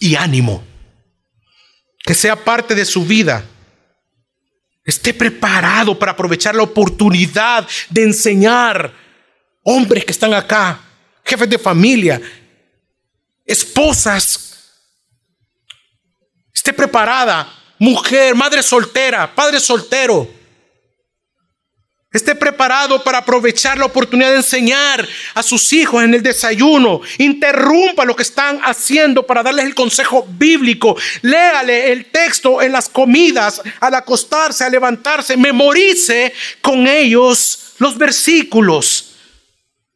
[0.00, 0.64] y ánimo.
[2.04, 3.44] Que sea parte de su vida.
[4.84, 8.92] Esté preparado para aprovechar la oportunidad de enseñar
[9.64, 10.85] hombres que están acá
[11.26, 12.20] jefes de familia,
[13.44, 14.42] esposas.
[16.54, 20.36] Esté preparada, mujer, madre soltera, padre soltero.
[22.12, 27.02] Esté preparado para aprovechar la oportunidad de enseñar a sus hijos en el desayuno.
[27.18, 30.96] Interrumpa lo que están haciendo para darles el consejo bíblico.
[31.20, 35.36] Léale el texto en las comidas, al acostarse, al levantarse.
[35.36, 38.95] Memorice con ellos los versículos.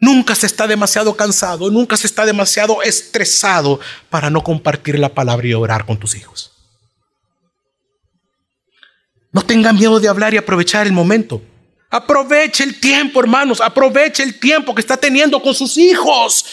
[0.00, 5.46] Nunca se está demasiado cansado, nunca se está demasiado estresado para no compartir la palabra
[5.46, 6.52] y orar con tus hijos.
[9.30, 11.42] No tengan miedo de hablar y aprovechar el momento.
[11.90, 13.60] Aproveche el tiempo, hermanos.
[13.60, 16.46] Aproveche el tiempo que está teniendo con sus hijos.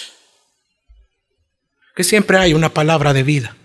[1.96, 3.56] Que siempre hay una palabra de vida.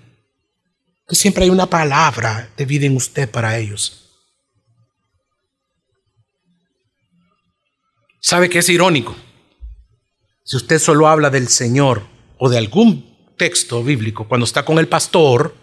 [1.09, 3.99] Que siempre hay una palabra de vida en usted para ellos.
[8.21, 9.16] ¿Sabe que es irónico?
[10.44, 12.02] Si usted solo habla del Señor
[12.38, 15.55] o de algún texto bíblico, cuando está con el pastor,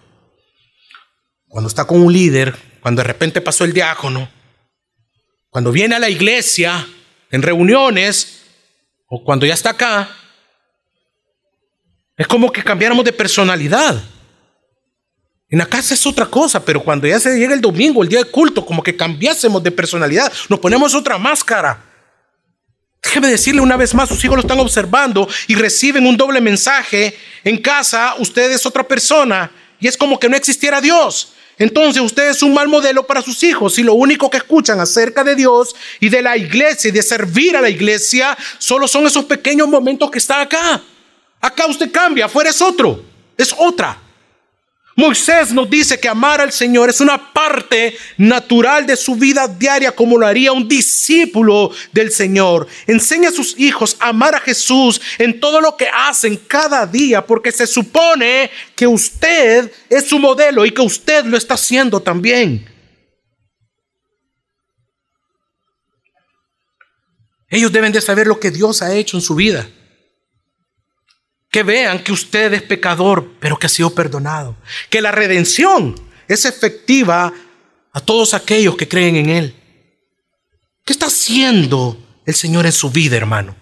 [1.48, 4.30] cuando está con un líder, cuando de repente pasó el diácono,
[5.50, 6.88] cuando viene a la iglesia
[7.32, 8.42] en reuniones
[9.08, 10.10] o cuando ya está acá,
[12.16, 14.02] es como que cambiáramos de personalidad.
[15.50, 18.20] En la casa es otra cosa, pero cuando ya se llega el domingo, el día
[18.20, 21.89] de culto, como que cambiásemos de personalidad, nos ponemos otra máscara.
[23.10, 27.18] Déjeme decirle una vez más, sus hijos lo están observando y reciben un doble mensaje.
[27.44, 31.34] En casa, usted es otra persona y es como que no existiera Dios.
[31.58, 35.24] Entonces usted es un mal modelo para sus hijos y lo único que escuchan acerca
[35.24, 39.26] de Dios y de la iglesia y de servir a la iglesia solo son esos
[39.26, 40.80] pequeños momentos que están acá.
[41.42, 43.04] Acá usted cambia, afuera es otro,
[43.36, 43.98] es otra.
[45.00, 49.94] Moisés nos dice que amar al Señor es una parte natural de su vida diaria
[49.94, 52.68] como lo haría un discípulo del Señor.
[52.86, 57.26] Enseña a sus hijos a amar a Jesús en todo lo que hacen cada día
[57.26, 62.70] porque se supone que usted es su modelo y que usted lo está haciendo también.
[67.50, 69.66] Ellos deben de saber lo que Dios ha hecho en su vida
[71.50, 74.56] que vean que usted es pecador, pero que ha sido perdonado.
[74.90, 75.96] Que la redención
[76.28, 77.34] es efectiva
[77.92, 79.56] a todos aquellos que creen en Él.
[80.86, 83.56] ¿Qué está haciendo el Señor en su vida, hermano?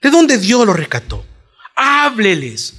[0.00, 1.26] ¿De dónde Dios lo rescató?
[1.74, 2.74] Hábleles.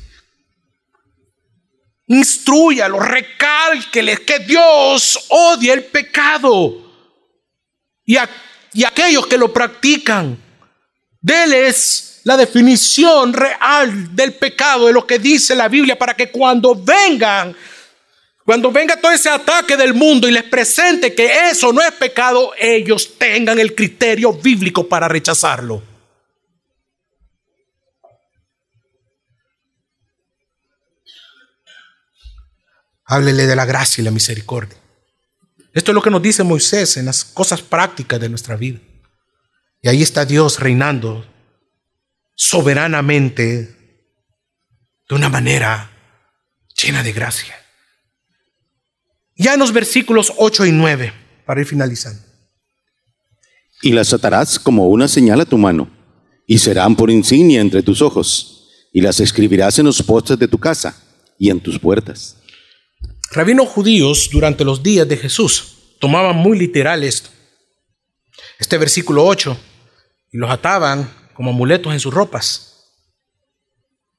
[2.08, 6.86] Instruyalos, recálqueles que Dios odia el pecado.
[8.06, 8.30] Y, a,
[8.72, 10.41] y aquellos que lo practican,
[11.20, 16.76] déles la definición real del pecado, de lo que dice la Biblia, para que cuando
[16.76, 17.56] vengan,
[18.44, 22.52] cuando venga todo ese ataque del mundo y les presente que eso no es pecado,
[22.60, 25.82] ellos tengan el criterio bíblico para rechazarlo.
[33.06, 34.78] Háblele de la gracia y la misericordia.
[35.72, 38.80] Esto es lo que nos dice Moisés en las cosas prácticas de nuestra vida.
[39.82, 41.26] Y ahí está Dios reinando
[42.38, 43.76] soberanamente
[45.10, 45.91] de una manera
[46.82, 47.56] llena de gracia.
[49.36, 51.13] Ya en los versículos 8 y 9,
[51.45, 52.21] para ir finalizando.
[53.82, 55.89] Y las atarás como una señal a tu mano,
[56.45, 60.60] y serán por insignia entre tus ojos, y las escribirás en los postes de tu
[60.60, 61.04] casa
[61.38, 62.38] y en tus puertas.
[63.32, 67.30] Rabinos judíos durante los días de Jesús tomaban muy literal esto.
[68.60, 69.58] Este versículo 8,
[70.32, 72.73] y los ataban como amuletos en sus ropas.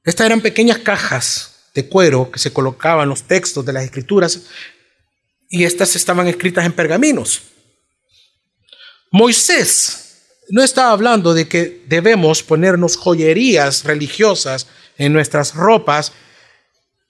[0.05, 4.43] Estas eran pequeñas cajas de cuero que se colocaban los textos de las escrituras
[5.49, 7.41] y estas estaban escritas en pergaminos.
[9.11, 16.13] Moisés no estaba hablando de que debemos ponernos joyerías religiosas en nuestras ropas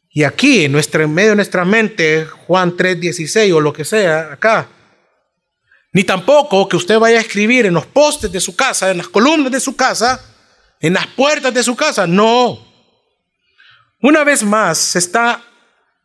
[0.09, 4.67] y aquí en, en medio de nuestra mente Juan 3:16 o lo que sea acá
[5.91, 9.08] ni tampoco que usted vaya a escribir en los postes de su casa, en las
[9.08, 10.23] columnas de su casa,
[10.80, 12.06] en las puertas de su casa.
[12.06, 12.67] No.
[14.02, 15.43] Una vez más, se está,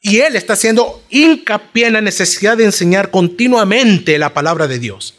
[0.01, 5.15] y él está haciendo hincapié en la necesidad de enseñar continuamente la palabra de Dios.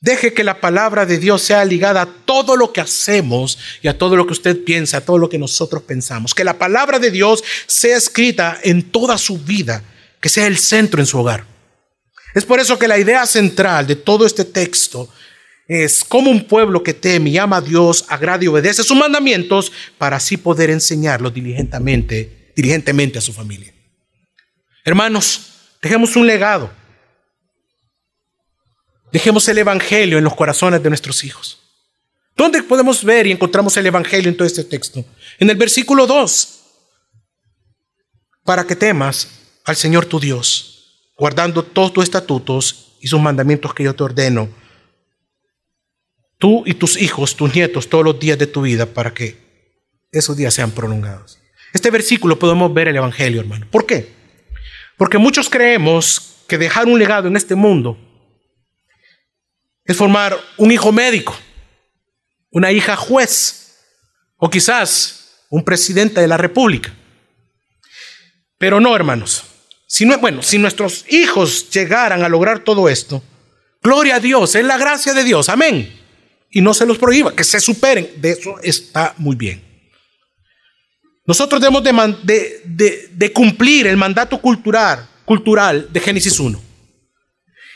[0.00, 3.98] Deje que la palabra de Dios sea ligada a todo lo que hacemos y a
[3.98, 6.36] todo lo que usted piensa, a todo lo que nosotros pensamos.
[6.36, 9.82] Que la palabra de Dios sea escrita en toda su vida,
[10.20, 11.57] que sea el centro en su hogar.
[12.34, 15.08] Es por eso que la idea central de todo este texto
[15.66, 19.72] es cómo un pueblo que teme y ama a Dios, agrada y obedece sus mandamientos
[19.98, 23.72] para así poder enseñarlos diligentemente, diligentemente a su familia.
[24.84, 25.52] Hermanos,
[25.82, 26.70] dejemos un legado.
[29.12, 31.58] Dejemos el Evangelio en los corazones de nuestros hijos.
[32.36, 35.04] ¿Dónde podemos ver y encontramos el Evangelio en todo este texto?
[35.38, 36.60] En el versículo 2.
[38.44, 39.28] Para que temas
[39.64, 40.77] al Señor tu Dios
[41.18, 44.48] guardando todos tus estatutos y sus mandamientos que yo te ordeno,
[46.38, 49.36] tú y tus hijos, tus nietos, todos los días de tu vida, para que
[50.12, 51.38] esos días sean prolongados.
[51.74, 53.66] Este versículo podemos ver el Evangelio, hermano.
[53.70, 54.14] ¿Por qué?
[54.96, 57.98] Porque muchos creemos que dejar un legado en este mundo
[59.84, 61.36] es formar un hijo médico,
[62.50, 63.76] una hija juez
[64.36, 66.94] o quizás un presidente de la República.
[68.56, 69.47] Pero no, hermanos.
[69.90, 73.22] Si no, bueno, si nuestros hijos llegaran a lograr todo esto,
[73.82, 75.98] gloria a Dios, es la gracia de Dios, amén.
[76.50, 79.64] Y no se los prohíba, que se superen, de eso está muy bien.
[81.26, 81.82] Nosotros debemos
[82.22, 86.62] de, cumplir el mandato cultural, cultural de Génesis 1.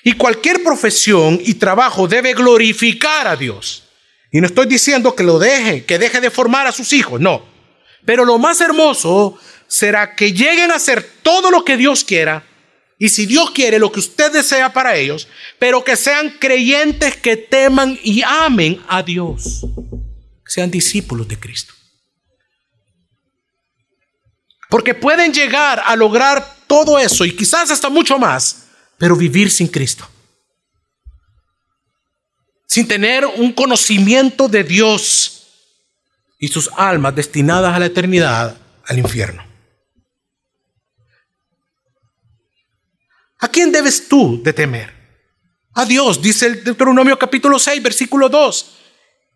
[0.04, 3.84] Y cualquier profesión y trabajo debe glorificar a Dios.
[4.30, 7.44] Y no estoy diciendo que lo deje, que deje de formar a sus hijos, no.
[8.04, 9.38] Pero lo más hermoso
[9.72, 12.44] será que lleguen a hacer todo lo que Dios quiera
[12.98, 17.38] y si Dios quiere lo que usted desea para ellos, pero que sean creyentes que
[17.38, 19.64] teman y amen a Dios,
[20.44, 21.72] que sean discípulos de Cristo.
[24.68, 28.66] Porque pueden llegar a lograr todo eso y quizás hasta mucho más,
[28.98, 30.06] pero vivir sin Cristo.
[32.66, 35.46] Sin tener un conocimiento de Dios
[36.38, 39.51] y sus almas destinadas a la eternidad, al infierno.
[43.42, 44.92] ¿A quién debes tú de temer?
[45.74, 48.74] A Dios, dice el Deuteronomio capítulo 6, versículo 2.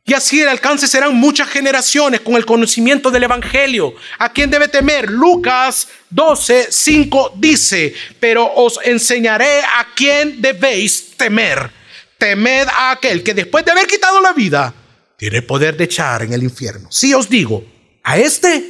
[0.05, 3.97] Y así el alcance serán muchas generaciones con el conocimiento del Evangelio.
[4.21, 5.11] ¿A quién debe temer?
[5.11, 11.69] Lucas 12, 5 dice, pero os enseñaré a quién debéis temer.
[12.17, 14.73] Temed a aquel que después de haber quitado la vida,
[15.17, 16.93] tiene poder de echar en el infierno.
[16.93, 17.65] Si os digo,
[18.05, 18.65] a este,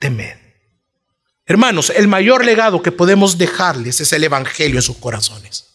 [0.00, 0.45] temed.
[1.46, 5.66] Hermanos, el mayor legado que podemos dejarles es el Evangelio en sus corazones.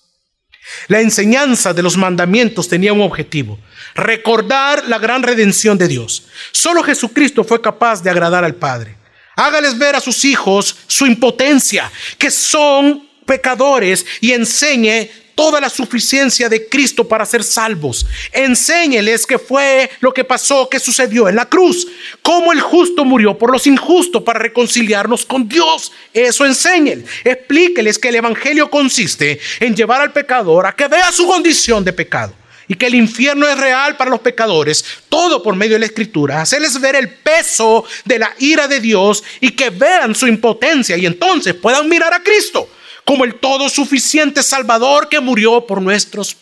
[0.88, 3.58] La enseñanza de los mandamientos tenía un objetivo,
[3.96, 6.28] recordar la gran redención de Dios.
[6.52, 8.98] Solo Jesucristo fue capaz de agradar al Padre.
[9.38, 15.10] Hágales ver a sus hijos su impotencia, que son pecadores, y enseñe
[15.42, 18.06] toda la suficiencia de Cristo para ser salvos.
[18.32, 21.88] Enséñeles qué fue lo que pasó, qué sucedió en la cruz,
[22.22, 25.94] cómo el justo murió por los injustos para reconciliarnos con Dios.
[26.14, 27.10] Eso enséñeles.
[27.24, 31.94] Explíqueles que el Evangelio consiste en llevar al pecador a que vea su condición de
[31.94, 32.36] pecado
[32.68, 36.40] y que el infierno es real para los pecadores, todo por medio de la escritura,
[36.40, 41.08] hacerles ver el peso de la ira de Dios y que vean su impotencia y
[41.08, 42.70] entonces puedan mirar a Cristo
[43.06, 46.36] como el todo suficiente Salvador que murió por nuestros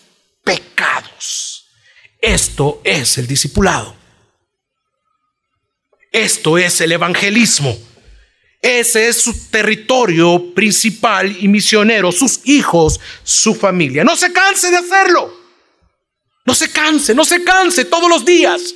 [0.43, 1.65] pecados.
[2.21, 3.95] Esto es el discipulado.
[6.11, 7.77] Esto es el evangelismo.
[8.61, 14.03] Ese es su territorio principal y misionero, sus hijos, su familia.
[14.03, 15.33] No se canse de hacerlo.
[16.45, 18.73] No se canse, no se canse todos los días.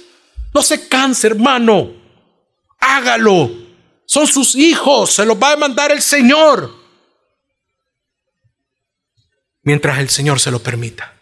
[0.53, 1.91] No se canse, hermano.
[2.79, 3.51] Hágalo.
[4.05, 6.82] Son sus hijos, se los va a mandar el Señor
[9.63, 11.13] mientras el Señor se lo permita.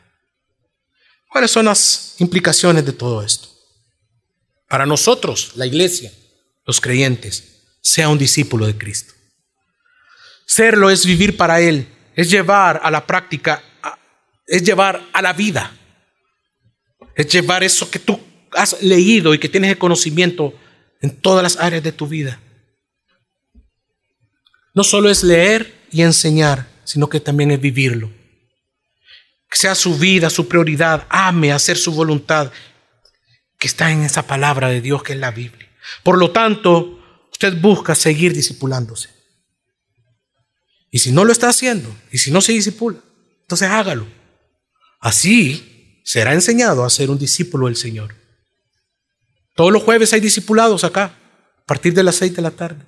[1.30, 3.48] ¿Cuáles son las implicaciones de todo esto?
[4.68, 6.12] Para nosotros, la iglesia,
[6.66, 9.14] los creyentes, sea un discípulo de Cristo.
[10.46, 13.64] Serlo es vivir para Él, es llevar a la práctica,
[14.46, 15.72] es llevar a la vida,
[17.16, 18.20] es llevar eso que tú
[18.52, 20.54] has leído y que tienes el conocimiento
[21.02, 22.40] en todas las áreas de tu vida.
[24.74, 28.21] No solo es leer y enseñar, sino que también es vivirlo
[29.52, 32.54] que sea su vida, su prioridad, ame hacer su voluntad,
[33.60, 35.70] que está en esa palabra de Dios que es la Biblia.
[36.04, 39.10] Por lo tanto, usted busca seguir discipulándose.
[40.90, 43.00] Y si no lo está haciendo, y si no se disipula,
[43.42, 44.08] entonces hágalo.
[45.02, 48.16] Así será enseñado a ser un discípulo del Señor.
[49.54, 51.14] Todos los jueves hay discipulados acá,
[51.58, 52.86] a partir de las seis de la tarde.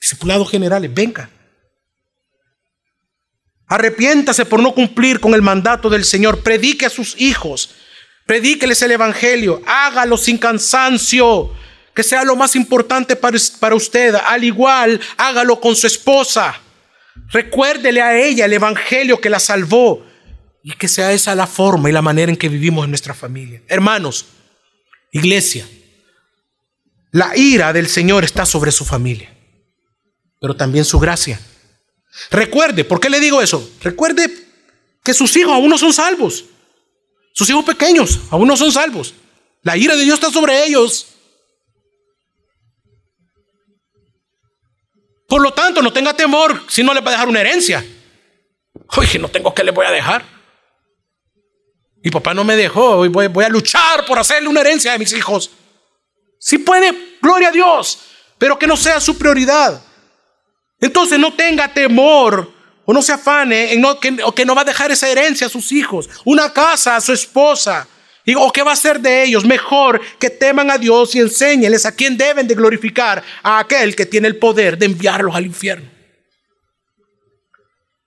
[0.00, 1.30] Discipulados generales, venga.
[3.70, 6.42] Arrepiéntase por no cumplir con el mandato del Señor.
[6.42, 7.70] Predique a sus hijos.
[8.26, 9.62] Predíqueles el Evangelio.
[9.64, 11.54] Hágalo sin cansancio.
[11.94, 14.16] Que sea lo más importante para, usted.
[14.26, 16.60] Al igual, hágalo con su esposa.
[17.28, 20.04] Recuérdele a ella el Evangelio que la salvó.
[20.64, 23.62] Y que sea esa la forma y la manera en que vivimos en nuestra familia.
[23.68, 24.26] Hermanos,
[25.12, 25.64] iglesia,
[27.12, 29.32] la ira del Señor está sobre su familia,
[30.40, 31.40] pero también su gracia.
[32.30, 33.70] Recuerde, ¿por qué le digo eso?
[33.82, 34.30] Recuerde
[35.02, 36.44] que sus hijos aún no son salvos.
[37.32, 39.14] Sus hijos pequeños aún no son salvos.
[39.62, 41.06] La ira de Dios está sobre ellos.
[45.28, 47.84] Por lo tanto, no tenga temor si no le va a dejar una herencia.
[48.96, 50.24] Oye, no tengo que le voy a dejar.
[52.02, 55.12] Mi papá no me dejó, voy, voy, a luchar por hacerle una herencia a mis
[55.12, 55.50] hijos.
[56.38, 57.98] Si puede, gloria a Dios,
[58.38, 59.82] pero que no sea su prioridad.
[60.80, 62.52] Entonces no tenga temor
[62.84, 66.08] o no se afane en que, no va a dejar esa herencia a sus hijos,
[66.24, 67.86] una casa a su esposa,
[68.24, 69.44] Y, ¿O qué va a hacer de ellos?
[69.44, 74.06] Mejor que teman a Dios y enséñeles a quién deben de glorificar a aquel que
[74.06, 75.90] tiene el poder de enviarlos al infierno.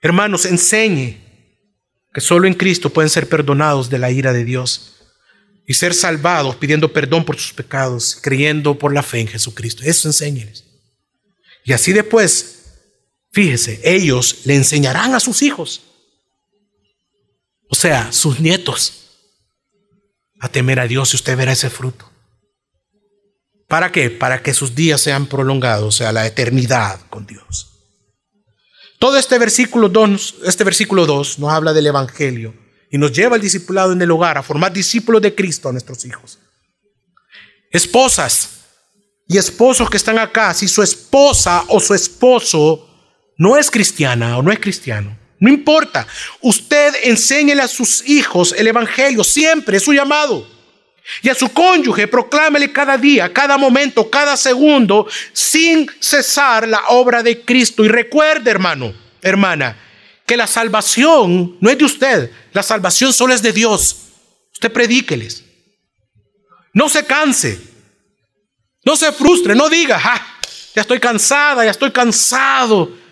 [0.01, 1.17] Hermanos, enseñe
[2.13, 4.93] que solo en Cristo pueden ser perdonados de la ira de Dios
[5.65, 9.81] y ser salvados pidiendo perdón por sus pecados, creyendo por la fe en Jesucristo.
[9.85, 10.65] Eso enséñeles.
[11.63, 12.62] Y así después,
[13.33, 15.81] fíjese, ellos le enseñarán a sus hijos,
[17.67, 18.99] o sea, sus nietos,
[20.39, 22.09] a temer a Dios y usted verá ese fruto.
[23.67, 24.11] ¿Para qué?
[24.11, 27.71] Para que sus días sean prolongados, o sea, la eternidad con Dios.
[28.99, 32.53] Todo este versículo 2, este versículo 2 nos habla del Evangelio
[32.91, 36.05] y nos lleva al discipulado en el hogar, a formar discípulos de Cristo a nuestros
[36.05, 36.37] hijos.
[37.71, 38.65] Esposas
[39.27, 42.92] y esposos que están acá, si su esposa o su esposo
[43.37, 46.07] no es cristiana o no es cristiano, no importa,
[46.39, 50.47] usted enséñele a sus hijos el Evangelio, siempre es su llamado.
[51.21, 57.21] Y a su cónyuge proclámele cada día, cada momento, cada segundo, sin cesar la obra
[57.21, 57.83] de Cristo.
[57.83, 59.77] Y recuerde, hermano, hermana,
[60.25, 63.97] que la salvación no es de usted, la salvación solo es de Dios.
[64.53, 65.43] Usted predíqueles.
[66.71, 67.59] No se canse,
[68.85, 70.01] no se frustre, no diga,
[70.73, 73.02] ya estoy cansada, ya estoy cansado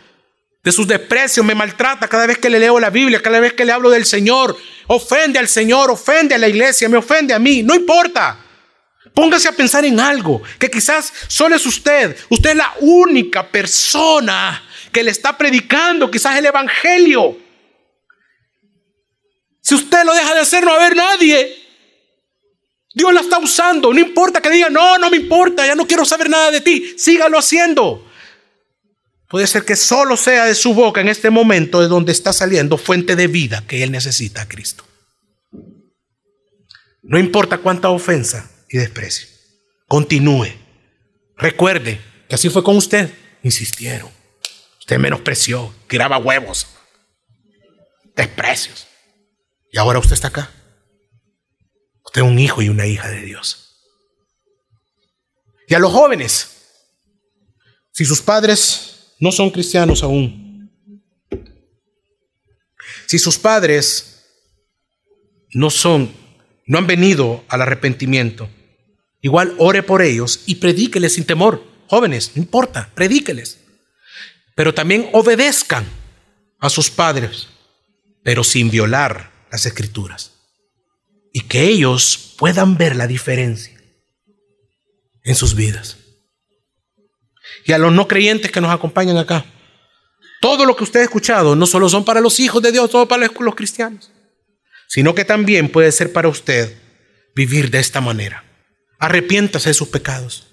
[0.63, 3.65] de sus desprecios, me maltrata cada vez que le leo la Biblia, cada vez que
[3.65, 4.55] le hablo del Señor,
[4.87, 8.37] ofende al Señor, ofende a la iglesia, me ofende a mí, no importa.
[9.13, 14.63] Póngase a pensar en algo que quizás solo es usted, usted es la única persona
[14.91, 17.37] que le está predicando quizás el Evangelio.
[19.61, 21.57] Si usted lo deja de hacer, no va a haber nadie.
[22.93, 23.93] Dios la está usando.
[23.93, 26.95] No importa que diga, no, no me importa, ya no quiero saber nada de ti.
[26.97, 28.10] Sígalo haciendo.
[29.31, 32.77] Puede ser que solo sea de su boca en este momento de donde está saliendo
[32.77, 34.83] fuente de vida que Él necesita a Cristo.
[37.01, 39.29] No importa cuánta ofensa y desprecio.
[39.87, 40.49] Continúe.
[41.37, 43.09] Recuerde que así fue con usted.
[43.41, 44.11] Insistieron.
[44.81, 46.67] Usted menospreció, tiraba huevos,
[48.13, 48.85] desprecios.
[49.71, 50.51] Y ahora usted está acá.
[52.03, 53.77] Usted es un hijo y una hija de Dios.
[55.69, 56.49] Y a los jóvenes,
[57.93, 60.69] si sus padres no son cristianos aún.
[63.05, 64.25] Si sus padres
[65.53, 66.11] no son,
[66.65, 68.49] no han venido al arrepentimiento,
[69.21, 71.63] igual ore por ellos y predíqueles sin temor.
[71.87, 73.59] Jóvenes, no importa, predíqueles.
[74.55, 75.85] Pero también obedezcan
[76.59, 77.47] a sus padres,
[78.23, 80.31] pero sin violar las escrituras.
[81.31, 83.79] Y que ellos puedan ver la diferencia
[85.23, 86.00] en sus vidas
[87.65, 89.45] y a los no creyentes que nos acompañan acá.
[90.41, 93.07] Todo lo que usted ha escuchado no solo son para los hijos de Dios, todo
[93.07, 94.11] para los cristianos,
[94.87, 96.77] sino que también puede ser para usted
[97.35, 98.43] vivir de esta manera.
[98.99, 100.47] Arrepiéntase de sus pecados.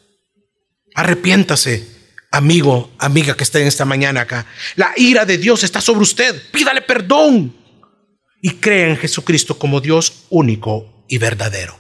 [0.95, 1.87] Arrepiéntase,
[2.31, 4.47] amigo, amiga que esté en esta mañana acá.
[4.77, 6.51] La ira de Dios está sobre usted.
[6.51, 7.57] Pídale perdón
[8.41, 11.79] y crea en Jesucristo como Dios único y verdadero.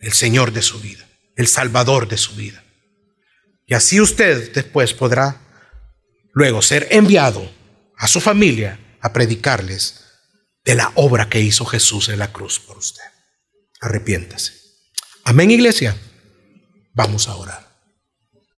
[0.00, 1.06] El Señor de su vida,
[1.36, 2.63] el Salvador de su vida.
[3.66, 5.40] Y así usted después podrá
[6.32, 7.50] luego ser enviado
[7.96, 10.04] a su familia a predicarles
[10.64, 13.02] de la obra que hizo Jesús en la cruz por usted.
[13.80, 14.52] Arrepiéntase.
[15.24, 15.96] Amén, iglesia.
[16.94, 17.73] Vamos a orar.